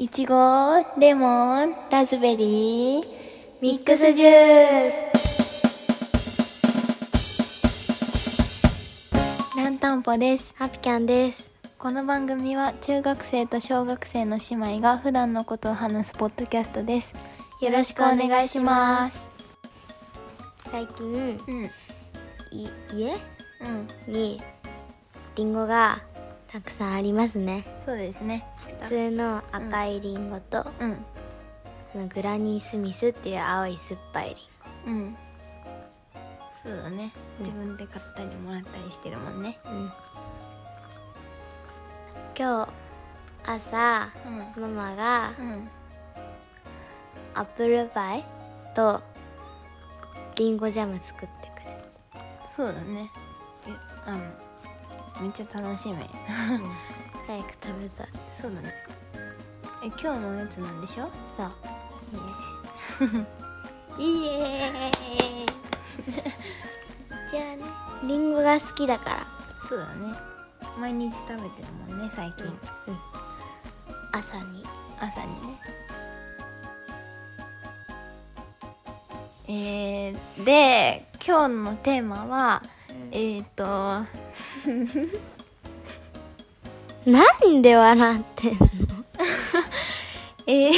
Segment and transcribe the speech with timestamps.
[0.00, 0.36] いちご、
[0.96, 3.04] レモン、ラズベリー、
[3.60, 5.02] ミックスジュース。
[9.56, 10.54] ランタンポです。
[10.56, 11.50] ハピキャンです。
[11.80, 17.12] この番組は中学生と小学生の姉妹が普段のことを話すポッドキャストです。
[17.60, 19.32] よろしくお願いします。
[20.70, 21.64] 最近、うん。
[22.52, 23.16] い家？
[24.06, 24.12] うん。
[24.12, 24.40] に
[25.34, 25.98] リンゴが
[26.50, 27.64] たくさんありますね。
[27.84, 28.44] そうですね。
[28.82, 30.96] 普通の赤いリンゴと、うん。
[31.92, 34.36] そのグラニースミスっていう青い酸っぱいリ
[34.86, 35.16] うん。
[36.62, 37.12] そうだね。
[37.40, 39.58] うん自分で買ったりもらったりしてるもんね。
[39.66, 39.92] うん。
[42.38, 42.68] 今日
[43.46, 44.08] 朝
[44.56, 44.62] うん。
[44.62, 45.68] ママがうん。
[47.34, 48.24] アップルパイ
[48.74, 49.00] と
[50.36, 51.84] リンゴジャム作ってくれ
[52.48, 53.10] そうだね。
[53.66, 53.70] え、
[54.06, 54.47] あの、
[55.20, 55.96] めっちゃ楽しみ。
[55.96, 56.06] た。
[57.26, 58.06] 早く食べたい。
[58.32, 58.72] そうだね。
[59.84, 61.10] え、今日のやつなんでしょ？
[61.36, 61.52] そう。
[63.98, 65.46] イエーイ
[67.30, 67.62] じゃあね。
[68.04, 69.26] リンゴが好きだから。
[69.68, 70.14] そうだね。
[70.78, 72.46] 毎日食べてるもんね、最近。
[74.12, 74.64] 朝に。
[75.00, 75.58] 朝にね。
[79.50, 82.62] えー、で、今日のテーマは、
[83.10, 84.04] えーと、
[87.06, 88.58] なんで笑ってんの？
[90.46, 90.72] えー、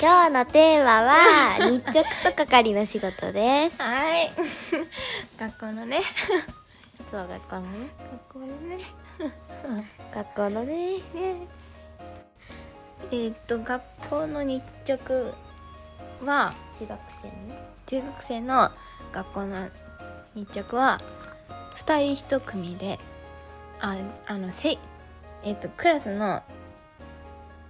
[0.00, 1.14] 今日のテーマは
[1.56, 3.82] 日直と係の仕事です。
[3.82, 4.30] はい。
[5.38, 6.00] 学校のね。
[7.10, 7.90] そう学校のね。
[8.30, 8.78] 学校のね。
[10.14, 10.96] 学校のね。
[11.14, 11.46] ね
[13.10, 15.34] えーっと学校の日直
[16.24, 17.58] は中学生のね。
[17.84, 18.70] 中学生の
[19.12, 19.68] 学校の
[20.34, 20.98] 日直は
[21.76, 22.98] 2人1組で
[23.80, 24.78] ああのせ
[25.42, 26.42] えーっとクラスの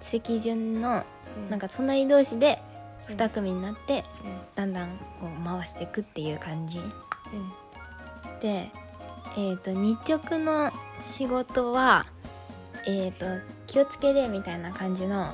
[0.00, 1.04] 席順の
[1.50, 2.60] なんか隣同士で
[3.08, 4.04] 2組になって
[4.54, 4.88] だんだん
[5.20, 6.80] こう回していくっていう感じ。
[8.40, 8.70] で
[9.36, 10.70] えー、と日直の
[11.00, 12.06] 仕事は
[12.86, 13.26] えー、と
[13.66, 15.32] 気をつけれみたいな感じの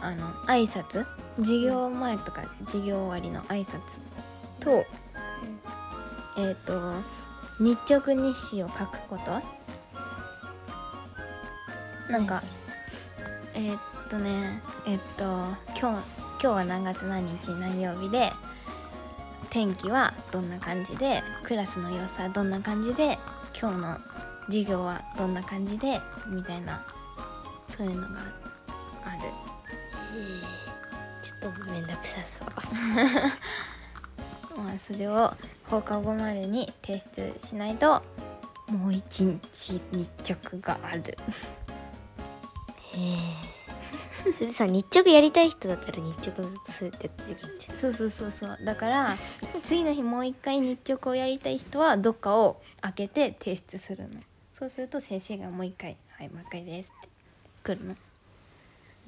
[0.00, 1.06] あの挨拶？
[1.38, 4.00] 授業前とか授業終わりの挨拶
[4.60, 4.84] と、
[6.38, 6.94] えっ、と
[7.62, 9.40] 日直日誌を書くこと？
[12.12, 12.42] なんか
[13.54, 13.80] えーっ
[14.10, 16.02] とねえっと今日今
[16.40, 18.32] 日は何月何日何曜日で
[19.50, 23.18] 天気はどんな感じでクラスの様子はどんな感じで
[23.58, 23.98] 今日の
[24.46, 26.84] 授業はどんな感じでみたいな
[27.68, 28.08] そういうのが
[29.04, 29.20] ある
[31.22, 32.48] ちょっとめんどくさそう。
[34.60, 35.32] まあそれを
[35.72, 38.02] 放課後までに提出しないと
[38.68, 41.16] もう一日日直がある
[42.92, 44.32] へえ。
[44.34, 47.76] それでさ日直やりたい人だったら日直ずっとそうやってやってできるんじゃん。
[47.76, 49.16] そうそうそうそうだから
[49.64, 54.20] 次の日もう一回日直をやりたい人はどっかを開けて提出するの
[54.52, 57.08] そうすると先生がもう一回「はいもう一回です」って
[57.64, 57.96] 来るの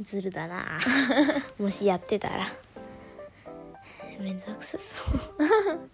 [0.01, 0.81] ずるだな。
[1.61, 2.47] もしやってたら。
[4.19, 5.91] めんどくさそう。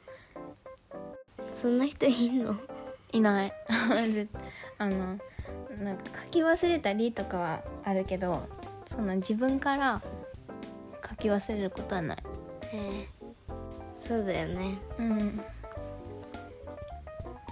[1.53, 2.57] そんな人いんの？
[3.13, 3.53] いない
[4.13, 4.29] ぜ
[4.79, 5.19] あの
[5.83, 8.43] なんか書き忘れたりとかはあるけど
[8.87, 10.01] そんな自分から
[11.09, 12.19] 書き忘れることはない
[12.73, 13.09] へえ。
[13.99, 14.79] そうだよね。
[14.99, 15.41] うん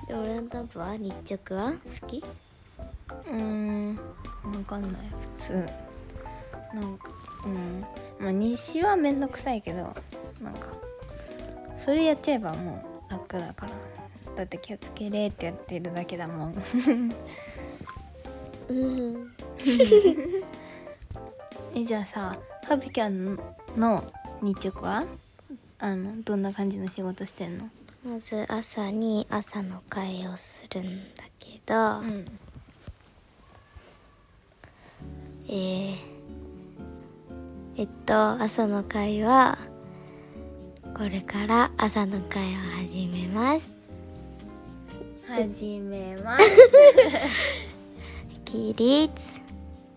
[0.07, 1.73] で俺のタンプは日直は？
[1.73, 2.25] 好き？
[3.27, 5.53] うーんわかんない普通
[6.73, 7.09] なんか
[7.45, 7.85] うん
[8.19, 9.95] まあ西はめんどくさいけど
[10.41, 10.69] なんか
[11.79, 13.73] それやっちゃえばもう楽だから。
[14.37, 16.55] だって気をつけれってやってるだけだもん。
[18.69, 19.35] うん。
[21.75, 23.39] えじゃあさハピキャン
[23.77, 24.05] の
[24.43, 25.05] 日直は？
[25.81, 27.69] あのどんな感じの仕事してんの？
[28.05, 32.25] まず朝に朝の会をするんだけど、ん。
[35.49, 35.97] えー、
[37.77, 39.59] えっと朝の会は
[40.99, 43.73] これから朝の会を始めます。
[45.29, 46.50] 始めます。
[48.45, 49.41] 起立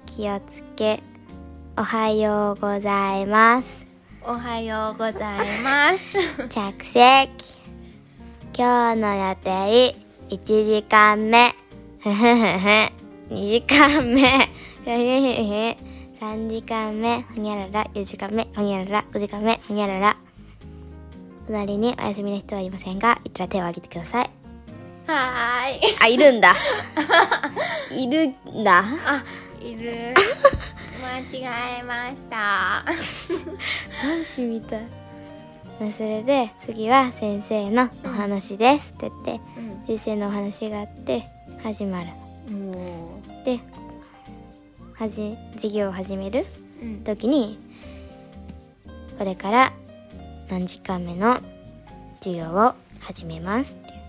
[0.06, 1.02] 気をつけ
[1.76, 3.84] おはようございます。
[4.22, 6.48] おはようございます。
[6.50, 7.56] 着席。
[8.56, 9.96] 今日の予定
[10.30, 11.56] 1時間目。
[12.00, 13.34] ふふふふ。
[13.34, 14.22] 2時間目。
[14.22, 16.24] ふふふふ。
[16.24, 17.24] 3時間目。
[17.24, 17.86] ほにゃらら。
[17.86, 18.48] 4時間目。
[18.56, 19.06] ほにゃらら。
[19.12, 19.60] 5時間目。
[19.68, 20.16] ほにゃらら
[21.52, 24.30] 隣にお休みの人はいませんがいたら手を挙げてください。
[25.06, 25.80] はーい。
[26.00, 26.56] あいるんだ。
[27.92, 28.80] いるんだ。
[29.06, 29.24] あ
[29.62, 30.14] いる。
[31.02, 32.86] 間違えました。
[34.02, 35.92] 男子みたい。
[35.92, 38.94] それで次は先生のお話です。
[38.94, 39.42] って言って、
[39.88, 41.28] 先生のお話があって
[41.64, 42.08] 始まる。
[43.44, 43.60] で
[44.94, 46.46] はじ授業を始める
[46.82, 47.58] う、うん、時に
[49.18, 49.74] これから
[50.52, 51.40] 何時間目の
[52.20, 54.02] 授業を始めますっていう。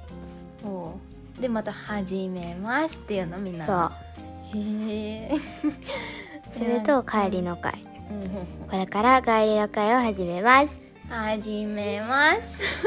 [0.64, 0.98] お
[1.38, 3.64] うでまた「始めます」っていうのみんな。
[3.64, 4.58] そう。
[4.58, 5.36] へえ
[6.50, 7.84] それと帰りの会。
[8.68, 10.76] これから帰りの会を始めます。
[11.08, 12.84] 始めます。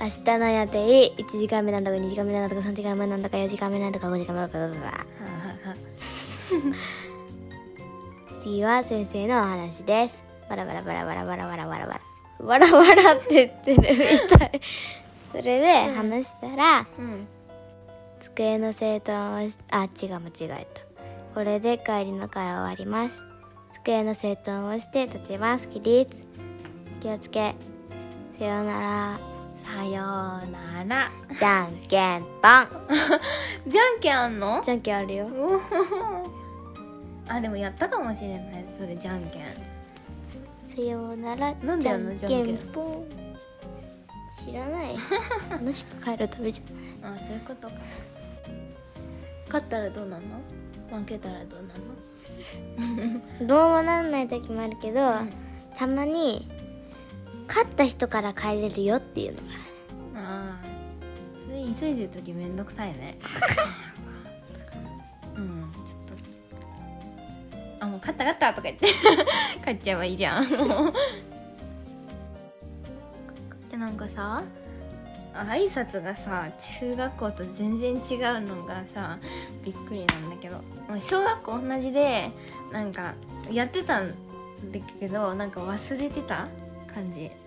[0.00, 0.78] 明日の予定
[1.22, 5.06] 1時間目なんだか2時間目なんだか3時間目なんだか4時間目なんだか5時間目なんだかブラブラブラ
[8.40, 12.00] 次は先生のお話ですバラバラバラバラバラバラバラバラ
[12.40, 14.60] バラバラって言ってるみたい
[15.30, 17.26] それで話したら、うん
[18.20, 20.80] 机の整頓をあ違う間違えた
[21.34, 23.24] これで帰りの会終わります
[23.72, 26.22] 机の整頓をして立ちます起立
[27.00, 27.56] 気をつけ
[28.38, 29.18] さようなら
[29.64, 35.28] さようならじゃんけんぽんじゃんけんあんのじゃんけんあるよ
[37.26, 39.71] あでもやったかもしれないそれじゃんけん
[40.76, 41.54] さようなら。
[41.62, 42.56] なんでやんのじゃんけん？
[42.72, 43.04] ぽん。
[44.44, 44.96] 知らない。
[45.50, 47.74] 楽しく帰るためじゃんあそういうことか。
[49.46, 50.40] 勝ったらどうなんの？
[50.98, 51.68] 負けたらどうなん
[53.40, 53.46] の？
[53.46, 55.00] どうもなんない時もあるけど、
[55.76, 56.48] たまに
[57.46, 59.44] 勝った人から帰れるよっていうのが
[60.16, 60.64] ああ
[61.38, 63.18] それ急いでる時めんどくさいね
[68.02, 68.86] 勝った勝ったとか言って。
[69.60, 70.44] 勝っちゃえばいいじゃん。
[70.50, 70.92] もう
[73.72, 74.42] えなんかさ
[75.32, 79.18] 挨拶がさ中学校と全然違うのがさ
[79.64, 80.60] びっくりなんだけど。
[81.00, 82.30] 小学校同じで
[82.70, 83.14] なんか
[83.50, 84.14] やってたんだ
[85.00, 86.48] けどなんか忘れてた？
[86.92, 87.30] 感じ。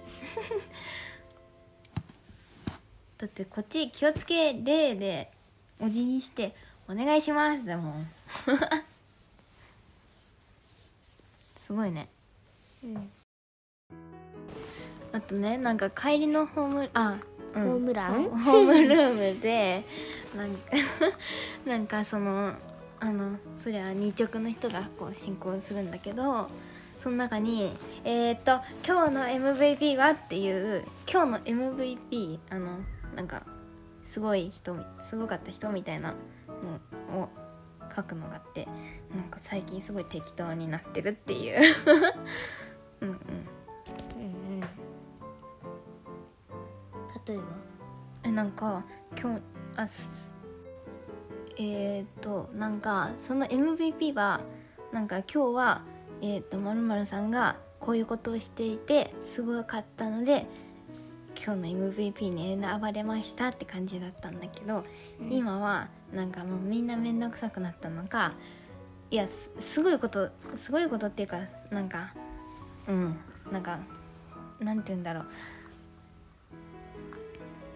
[3.17, 5.31] だってこっち気をつけ礼で
[5.79, 6.53] お辞儀して
[6.89, 8.07] 「お願いします」だもん
[11.65, 12.07] すごいね。
[12.83, 13.09] うん。
[15.11, 17.17] あとねなんか帰りのホームあ、
[17.55, 17.63] うん。
[17.63, 18.23] ホームラン？
[18.25, 19.83] ホホームルームで
[20.37, 20.57] なんか
[21.65, 22.53] なんかその
[22.99, 26.51] あのそりゃ日直の人がこう進行するんだけど
[26.97, 27.75] その中に
[28.05, 32.77] 「えっ、と今日の MVP は?」っていう今日の MVP あの
[33.15, 33.41] なんか
[34.03, 36.13] すごい人すごかった人みたいな
[37.11, 37.29] のを
[37.95, 38.67] 書くのがあって
[39.15, 41.61] なんか最近すごい適当になってるっていう。
[43.01, 43.15] うんうん。
[43.15, 44.61] うんうん
[47.27, 47.43] 例えば？
[48.23, 48.83] えなんか
[49.19, 49.41] 今日
[49.77, 50.33] あす
[51.57, 54.41] えー、っとなんかその MVP は
[54.91, 55.81] なんか今日は
[56.21, 60.45] えー、っとまるまるさんがこういうことをしていてすごかったので
[61.43, 64.85] 今日の MVP に選ばれましたって感じだったんだけど、
[65.29, 68.33] 今はなんかもうみんな面倒くさくなったのか
[69.11, 72.13] いやすごいことすごいことっていうかなんか
[72.87, 73.17] うん
[73.51, 73.79] なんか
[74.59, 75.25] なんて言うんだろう。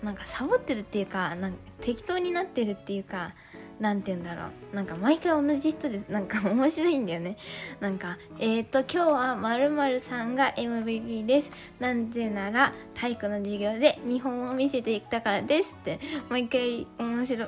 [0.03, 3.33] なんかサボってるっていうかなんか適当になってるっていうか
[3.79, 4.75] なんて言うんだろう。
[4.75, 7.37] なんか毎回同じ人でなんか面白いんだよね。
[7.79, 11.51] なんかえっ、ー、と今日はまるまるさんが MVP です。
[11.79, 15.99] なぜなら体育の授業で見本を見せていったからですって。
[16.29, 17.47] 毎回面白い。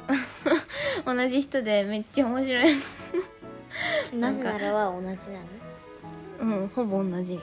[1.05, 2.65] 同じ人でめっちゃ面白い。
[4.17, 5.15] なぜならは同じな
[6.45, 6.61] の？
[6.61, 7.33] うんほぼ同じ。
[7.33, 7.41] うん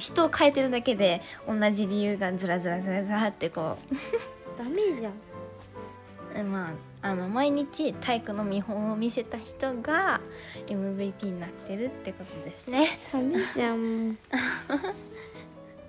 [0.00, 4.58] 人を変えてるだけで同じ理由がずらずらずらずらってこう。
[4.58, 5.12] ダメじゃん。
[6.34, 6.70] えまあ
[7.06, 10.20] あの毎日体育の見本を見せた人が
[10.66, 12.98] MVP になってるってことですね。
[13.12, 14.16] ダメじゃんま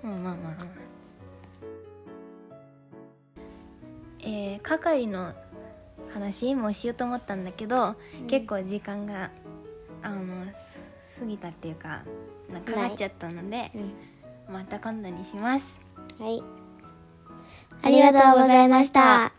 [0.02, 0.66] あ まあまあまあ。
[4.20, 5.32] えー、係の
[6.14, 7.96] 話もしようと思ったんだけど、
[8.28, 9.32] 結構時間が
[10.02, 12.04] あのす過ぎたっていうか
[12.48, 13.92] なんかかかっちゃったので、うん
[14.52, 15.82] また今度にします。
[16.18, 16.42] はい
[17.82, 19.37] ありがとうございました